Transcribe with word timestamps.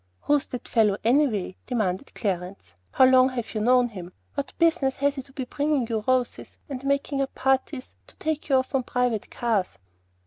"Who's 0.21 0.47
that 0.47 0.67
fellow 0.67 0.97
anyway?" 1.03 1.57
demanded 1.67 2.15
Clarence. 2.15 2.73
"How 2.91 3.05
long 3.05 3.29
have 3.29 3.53
you 3.53 3.61
known 3.61 3.89
him? 3.89 4.13
What 4.33 4.51
business 4.57 4.97
has 4.97 5.13
he 5.13 5.21
to 5.21 5.31
be 5.31 5.45
bringing 5.45 5.85
you 5.87 6.03
roses, 6.07 6.57
and 6.67 6.83
making 6.83 7.21
up 7.21 7.35
parties 7.35 7.95
to 8.07 8.15
take 8.15 8.49
you 8.49 8.55
off 8.55 8.73
on 8.73 8.81
private 8.81 9.29
cars?" 9.29 9.77